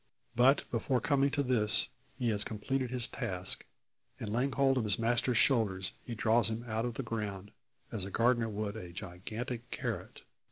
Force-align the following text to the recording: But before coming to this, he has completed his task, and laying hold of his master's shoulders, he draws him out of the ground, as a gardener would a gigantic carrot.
But 0.35 0.63
before 0.71 0.99
coming 0.99 1.29
to 1.29 1.43
this, 1.43 1.89
he 2.17 2.29
has 2.29 2.43
completed 2.43 2.89
his 2.89 3.07
task, 3.07 3.67
and 4.19 4.33
laying 4.33 4.53
hold 4.53 4.79
of 4.79 4.83
his 4.83 4.97
master's 4.97 5.37
shoulders, 5.37 5.93
he 6.03 6.15
draws 6.15 6.49
him 6.49 6.63
out 6.67 6.85
of 6.85 6.95
the 6.95 7.03
ground, 7.03 7.51
as 7.91 8.03
a 8.03 8.09
gardener 8.09 8.49
would 8.49 8.75
a 8.75 8.91
gigantic 8.91 9.69
carrot. 9.69 10.23